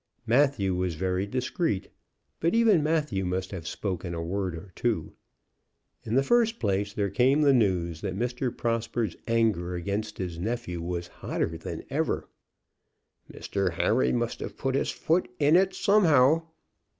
Matthew 0.25 0.73
was 0.73 0.95
very 0.95 1.27
discreet; 1.27 1.87
but 2.39 2.55
even 2.55 2.81
Matthew 2.81 3.23
must 3.23 3.51
have 3.51 3.67
spoken 3.67 4.15
a 4.15 4.23
word 4.23 4.55
or 4.55 4.71
two. 4.73 5.13
In 6.03 6.15
the 6.15 6.23
first 6.23 6.59
place 6.59 6.91
there 6.91 7.11
came 7.11 7.41
the 7.43 7.53
news 7.53 8.01
that 8.01 8.17
Mr. 8.17 8.49
Prosper's 8.57 9.15
anger 9.27 9.75
against 9.75 10.17
his 10.17 10.39
nephew 10.39 10.81
was 10.81 11.05
hotter 11.07 11.55
than 11.55 11.83
ever. 11.91 12.27
"Mr. 13.31 13.73
Harry 13.73 14.11
must 14.11 14.39
have 14.39 14.57
put 14.57 14.73
his 14.73 14.89
foot 14.89 15.29
in 15.37 15.55
it 15.55 15.75
somehow." 15.75 16.47